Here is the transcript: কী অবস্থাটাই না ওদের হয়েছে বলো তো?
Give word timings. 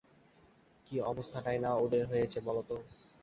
কী 0.87 0.95
অবস্থাটাই 1.03 1.57
না 1.59 1.71
ওদের 1.75 2.03
হয়েছে 2.07 2.37
বলো 2.47 2.61
তো? 2.69 2.75